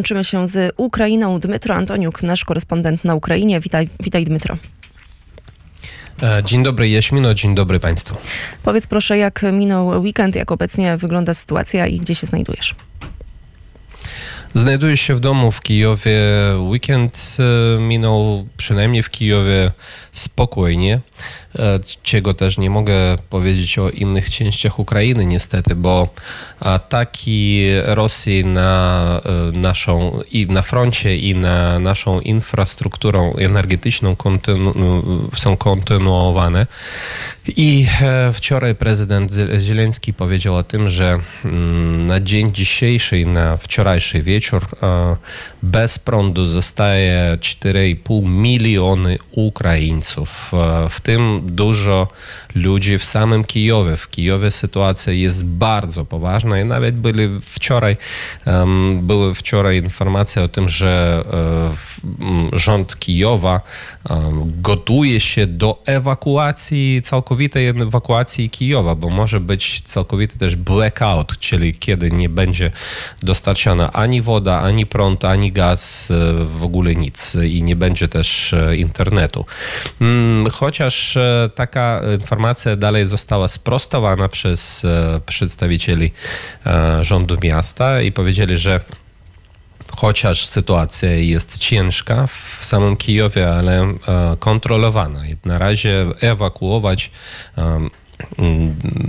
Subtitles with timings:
[0.00, 1.40] Łączymy się z Ukrainą.
[1.40, 3.60] Dmytro Antoniuk, nasz korespondent na Ukrainie.
[3.60, 4.56] Witaj, witaj Dmytro.
[6.22, 8.16] E, Dzień dobry Jaśmino, dzień dobry Państwu.
[8.62, 12.74] Powiedz proszę, jak minął weekend, jak obecnie wygląda sytuacja i gdzie się znajdujesz?
[14.54, 16.20] Znajduję się w domu w Kijowie.
[16.58, 19.70] Weekend e, minął przynajmniej w Kijowie
[20.12, 21.00] spokojnie,
[21.58, 26.08] e, czego też nie mogę powiedzieć o innych częściach Ukrainy niestety, bo
[26.60, 34.74] ataki Rosji na e, naszą i na froncie i na naszą infrastrukturę energetyczną kontynu,
[35.36, 36.66] są kontynuowane.
[37.56, 37.86] I
[38.32, 44.39] wczoraj prezydent Zieleński powiedział o tym, że mm, na dzień dzisiejszy i na wczorajszy wieczór
[44.82, 45.16] e,
[45.62, 52.08] bez prądu zostaje 4,5 miliony Ukraińców, e, w tym dużo
[52.54, 53.96] ludzi w samym Kijowie.
[53.96, 57.96] W Kijowie sytuacja jest bardzo poważna i nawet byli wczoraj,
[59.00, 61.24] były wczoraj informacje o tym, że
[62.52, 63.60] e, rząd Kijowa
[64.44, 72.10] gotuje się do ewakuacji, całkowitej ewakuacji Kijowa, bo może być całkowity też blackout, czyli kiedy
[72.10, 72.70] nie będzie
[73.22, 78.52] dostarczana ani woda, ani prąd, ani gaz, e, w ogóle nic i nie będzie też
[78.52, 79.46] e, internetu.
[80.00, 84.82] Mm, Chociaż e, taka informacja dalej została sprostowana przez
[85.26, 86.12] przedstawicieli
[87.00, 88.80] rządu miasta i powiedzieli, że
[89.96, 93.94] chociaż sytuacja jest ciężka w samym Kijowie, ale
[94.38, 95.20] kontrolowana.
[95.44, 97.10] Na razie ewakuować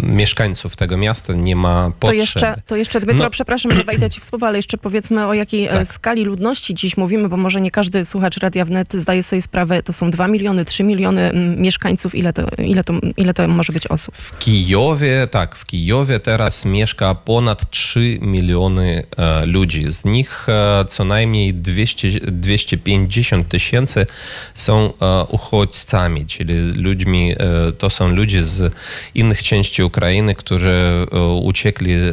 [0.03, 2.15] mieszkańców tego miasta nie ma To potrzeby.
[2.21, 3.29] jeszcze, to jeszcze Dmytro, No.
[3.29, 5.87] przepraszam, że wejdę ci w słowo, ale jeszcze powiedzmy o jakiej e, Tak.
[5.87, 9.93] skali ludności dziś mówimy, bo może nie każdy słuchacz Radia Wnet zdaje sobie sprawę, to
[9.93, 13.87] są 2 miliony, 3 miliony mm, mieszkańców, ile to, ile, to, ile to może być
[13.87, 14.15] osób?
[14.15, 19.85] W Kijowie, tak, w Kijowie teraz mieszka ponad 3 miliony e, ludzi.
[19.91, 24.05] Z nich e, co najmniej 200, 250 tysięcy
[24.53, 28.73] są e, uchodźcami, czyli ludźmi, e, to są ludzie z
[29.15, 32.11] innych części Ukrainy, którzy e, uciekli e,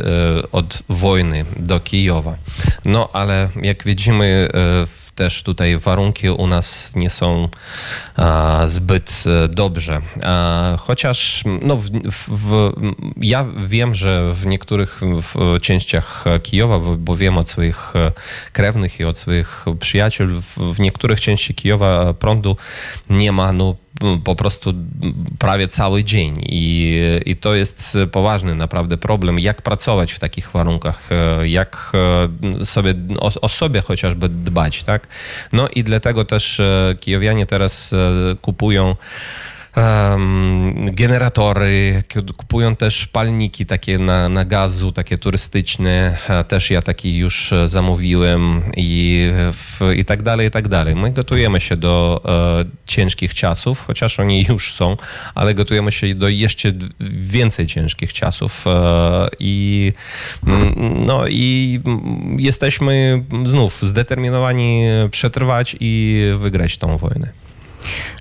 [0.53, 2.37] od wojny do Kijowa.
[2.85, 7.49] No ale jak widzimy, e, też tutaj warunki u nas nie są
[8.17, 10.01] a, zbyt dobrze.
[10.23, 11.91] A, chociaż no, w,
[12.29, 12.73] w,
[13.21, 17.93] ja wiem, że w niektórych w częściach Kijowa, bo- wiem od swoich
[18.53, 22.57] krewnych i od swoich przyjaciół, w, w niektórych częściach Kijowa prądu
[23.11, 23.77] nie ma no,
[24.25, 24.75] po prostu
[25.39, 31.09] prawie cały dzień i, i to jest poważny naprawdę problem, jak pracować w takich warunkach,
[31.13, 31.93] e, jak
[32.61, 35.07] e, sobie o, o sobie chociażby dbać, tak?
[35.53, 37.95] No i dlatego też e, kijowianie teraz
[38.43, 38.97] kupują
[39.77, 42.03] em, generatory,
[42.37, 46.19] kupują też palniki takie na, na gazu, takie turystyczne.
[46.49, 50.95] Też ja taki już e, zamówiłem i, w, i tak dalej, i tak dalej.
[50.95, 54.97] My gotujemy się do e, ciężkich czasów, chociaż oni już są,
[55.35, 56.73] ale gotujemy się do jeszcze
[57.21, 59.93] więcej ciężkich czasów e, i
[61.07, 61.81] no i
[62.39, 67.48] jesteśmy znów zdeterminowani przetrwać i wygrać tą wojnę.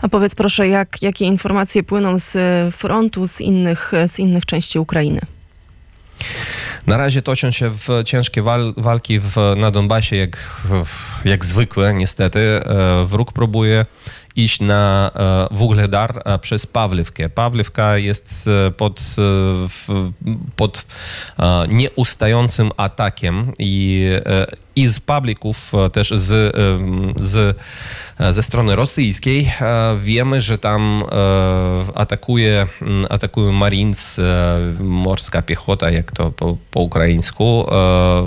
[0.01, 4.79] A powiedz proszę, jak, jakie informacje płyną z e, frontu, z innych, z innych części
[4.79, 5.21] Ukrainy?
[6.87, 7.71] Na razie toczą się
[8.05, 10.37] ciężkie wal, walki w, na Donbasie, jak,
[11.25, 12.39] jak zwykle, niestety.
[12.39, 13.85] E, Wróg próbuje
[14.37, 15.11] iść na
[15.51, 17.29] e, Wugledar e, przez Pawliwkę.
[17.29, 19.01] Pawliwka jest e, pod,
[19.69, 20.11] w,
[20.55, 20.85] pod
[21.69, 24.09] nieustającym atakiem i,
[24.75, 26.55] i z Pawlików, e, też z,
[27.15, 27.57] z,
[28.31, 29.53] ze strony rosyjskiej
[29.99, 31.03] wiemy, że tam
[31.95, 34.19] atakuje, m, atakuje Marines,
[34.79, 37.65] morska piechota, jak to po, po ukraińsku,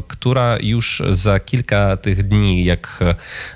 [0.08, 2.98] która już za kilka tych dni, jak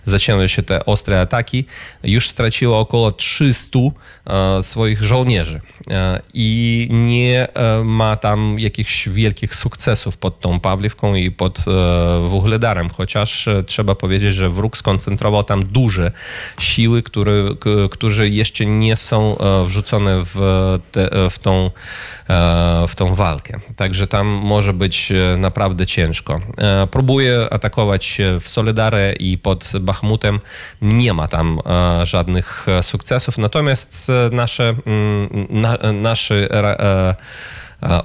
[0.05, 1.65] zaczęły się te ostre ataki,
[2.05, 2.29] już
[2.75, 3.79] około 300
[4.27, 5.61] e, swoich żołnierzy.
[5.91, 11.65] E, i nie e, ma tam jakichś wielkich sukcesów pod tą Pawliwką i pod
[12.29, 16.13] Wuhledarem, chociaż trzeba powiedzieć, że wróg skoncentrował tam duże
[16.59, 17.33] siły, które,
[17.91, 19.37] którzy jeszcze nie są
[19.67, 20.39] wrzucone w,
[20.93, 21.71] te, w, tą,
[22.87, 23.61] w tą walkę.
[23.77, 26.41] Także tam może być e, naprawdę ciężko.
[26.59, 30.41] E, Próbuje atakować w Solidarę i pod Bachmutem.
[30.83, 36.49] Nie ma tam e, żadnych sukcesów, natomiast nasze, mm, na, nasze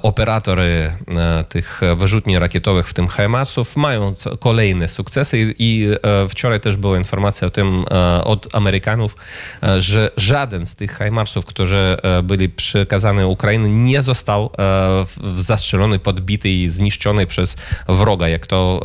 [0.02, 6.78] operatory e, tych wyrzutni rakietowych, w tym HIMARS-ów, mają kolejne sukcesy i, e, wczoraj też
[6.78, 9.16] była informacja o tym e, od Amerykanów,
[9.64, 15.06] e, że żaden z tych HIMARS-ów, którzy e, byli przekazane Ukrainie, nie został e,
[15.36, 18.82] zastrzelony, podbity i zniszczony przez wroga, jak to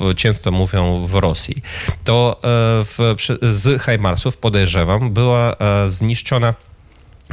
[0.00, 1.62] e, często mówią w Rosji.
[2.04, 6.54] To e, z HIMARS-ów, podejrzewam, była e, zniszczona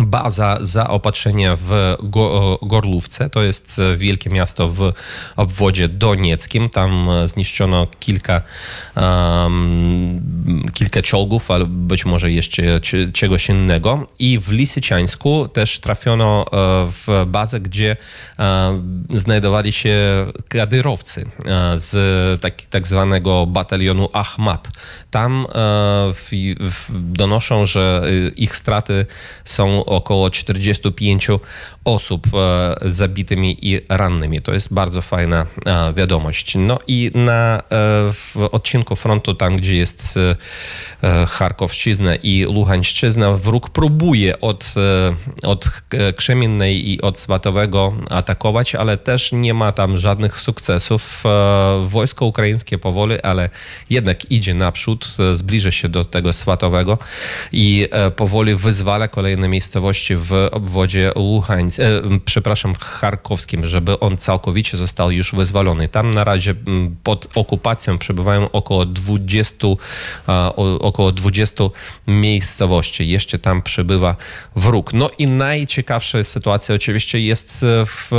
[0.01, 3.30] baza zaopatrzenia w Go- Gorlówce.
[3.30, 4.94] To jest e, wielkie miasto w
[5.36, 6.69] obwodzie donieckim.
[6.69, 8.42] Tam e, zniszczono kilka,
[8.95, 12.79] um, kilka czołgów, ale być może jeszcze
[13.13, 14.07] czegoś innego.
[14.19, 16.51] I w Lisyciańsku też trafiono e,
[16.91, 17.97] w bazę, gdzie
[18.39, 19.95] e, znajdowali się
[20.47, 24.67] kadyrowcy e, z tak, tak zwanego batalionu Ahmad.
[25.11, 25.47] Tam
[26.91, 28.03] donoszą, że
[28.35, 29.05] ich straty
[29.45, 31.27] są około 45
[31.85, 32.27] osób
[32.81, 34.41] zabitymi i rannymi.
[34.41, 35.45] To jest bardzo fajna
[35.95, 36.55] wiadomość.
[36.55, 37.63] No i na
[38.13, 40.19] w odcinku frontu, tam gdzie jest
[41.03, 44.73] e, e, Charkowszczyzna i Luhańszczyzna, wróg próbuje od,
[45.44, 51.23] e, od K- Krzemiennej i od Swatowego atakować, ale też nie ma tam żadnych sukcesów.
[51.25, 53.50] E, Wojsko ukraińskie powoli, ale
[53.89, 56.97] jednak idzie naprzód, e, zbliża się do tego Swatowego
[57.51, 61.85] i e, powoli wyzwala kolejne miejscowości w obwodzie Luhańc, e,
[62.25, 65.88] przepraszam, charkowskim, żeby on całkowicie został już wyzwolony.
[65.88, 66.56] Tam na razie
[67.03, 69.67] pod okupacją przebywają około 20,
[70.29, 71.63] e, o- około 20
[72.07, 73.09] miejscowości.
[73.09, 74.15] Jeszcze tam przybywa
[74.55, 74.93] wróg.
[74.93, 78.11] No i najciekawsza sytuacja oczywiście jest e, w,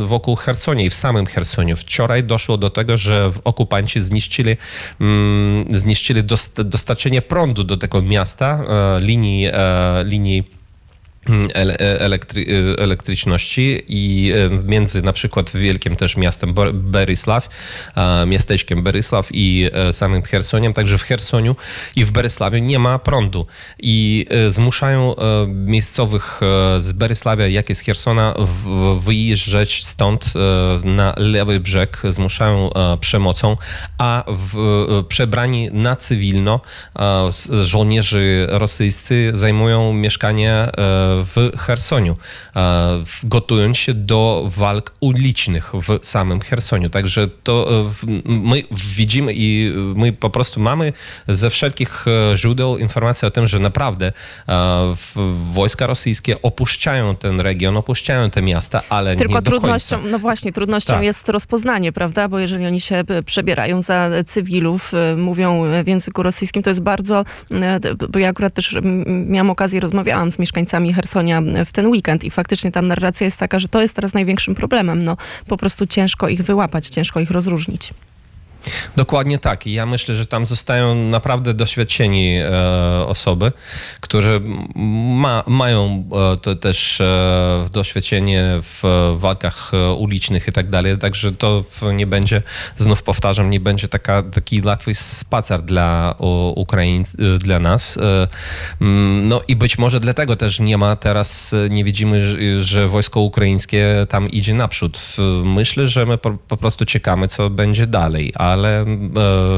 [0.00, 1.76] wokół Hersonia i w samym Chersoniu.
[1.76, 4.56] Wczoraj doszło do tego, że okupanci zniszczyli,
[5.00, 8.64] mm, zniszczyli dost, dostarczenie prądu do tego miasta,
[8.96, 10.59] e, linii, e, linii
[11.98, 12.46] elektry,
[12.78, 17.48] elektryczności i e, między na przykład wielkim też miastem Berysław,
[17.96, 21.56] e, miasteczkiem Berysław i e, samym Chersoniem, także w Chersoniu
[21.96, 23.46] i w Berysławiu nie ma prądu.
[23.78, 28.34] I e, zmuszają e, miejscowych e, z Berysławia, jak i z Chersona
[29.00, 33.56] wyjeżdżać stąd e, na lewy brzeg, zmuszają e, przemocą,
[33.98, 36.60] a w, e, przebrani na cywilno
[36.98, 38.18] e, żołnierze
[38.48, 42.16] rosyjscy zajmują mieszkanie e, w Chersoniu,
[42.56, 46.90] e, gotując się do walk ulicznych w samym Chersoniu.
[46.90, 47.68] Także to
[48.06, 48.62] e, my
[48.96, 50.92] widzimy i my po prostu mamy
[51.28, 54.12] ze wszelkich e, źródeł informację o tym, że naprawdę
[54.48, 54.94] e,
[55.52, 60.10] wojska rosyjskie opuszczają ten region, opuszczają te miasta, ale Tylko nie do trudnością, końca.
[60.12, 61.02] no właśnie, trudnością Tak.
[61.02, 62.28] jest rozpoznanie, prawda?
[62.28, 66.80] Bo jeżeli oni się e, przebierają za cywilów, e, mówią w języku rosyjskim, to jest
[66.82, 72.24] bardzo, e, bo ja akurat też miałam okazję, rozmawiałam z mieszkańcami Hersonia w ten weekend
[72.24, 75.04] i faktycznie tam narracja jest taka, że to jest teraz największym problemem.
[75.04, 75.16] No,
[75.46, 77.94] po prostu ciężko ich wyłapać, ciężko ich rozróżnić.
[78.96, 79.66] Dokładnie tak.
[79.66, 83.52] I ja myślę, że tam zostają naprawdę doświadczeni e, osoby,
[84.00, 84.40] które
[85.14, 86.04] ma, mają
[86.34, 88.82] e, to też e, doświadczenie w
[89.16, 90.98] walkach e, ulicznych i tak dalej.
[90.98, 92.42] Także to nie będzie,
[92.78, 97.96] znów powtarzam, nie będzie taka, taki łatwy spacer dla o, e, dla nas.
[97.96, 98.28] E,
[98.80, 102.88] mm, no i być może dlatego też nie ma teraz, e, nie widzimy, że, że
[102.88, 105.00] wojsko ukraińskie tam idzie naprzód.
[105.44, 108.86] Myślę, że my po, po prostu czekamy, co będzie dalej, ale e,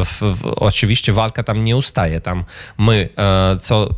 [0.04, 2.20] w, w, oczywiście walka tam nie ustaje.
[2.20, 2.44] Tam
[2.78, 3.88] my e, co,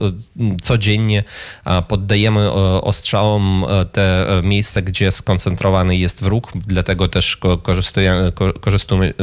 [0.63, 1.25] codziennie
[1.65, 2.53] e, poddajemy e,
[2.83, 9.15] ostrzałom e, te miejsca, gdzie skoncentrowany jest wróg, dlatego też ko- korzystujemy, ko- korzystujemy,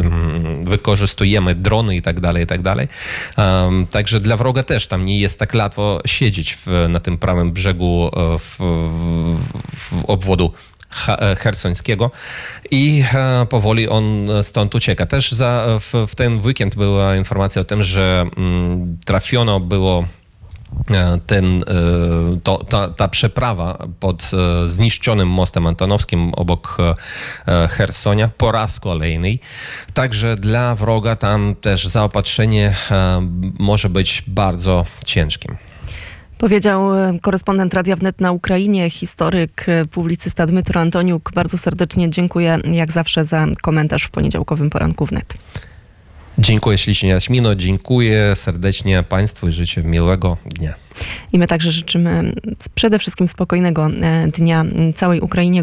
[0.63, 2.87] wykorzystujemy drony i tak dalej, i tak dalej.
[3.91, 8.11] Także dla wroga też tam nie jest tak łatwo siedzieć w, na tym prawym brzegu
[8.39, 8.55] w,
[9.75, 10.53] w, obwodu
[11.37, 12.11] hersońskiego
[12.71, 15.05] i e, powoli on stąd ucieka.
[15.05, 20.05] Też za, w, w ten weekend była informacja o tym, że mm, trafiono było
[20.91, 21.65] e, ten, e,
[22.43, 28.79] to, ta, ta przeprawa pod e, zniszczonym mostem antonowskim obok e, e, Hersonia po raz
[28.79, 29.39] kolejny.
[29.93, 33.27] Także dla wroga tam też zaopatrzenie e,
[33.59, 35.70] może być bardzo ciężkim.
[36.41, 41.31] Powiedział e, korespondent Radia Wnet na Ukrainie, historyk, e, publicysta Dmytro Antoniuk.
[41.35, 45.33] Bardzo serdecznie dziękuję jak zawsze za komentarz w poniedziałkowym poranku Wnet.
[46.37, 50.73] Dziękuję ślicznie Jaśmino, dziękuję serdecznie Państwu i życzę miłego dnia.
[51.33, 52.33] I my także życzymy
[52.75, 55.59] przede wszystkim spokojnego e, dnia całej Ukrainie.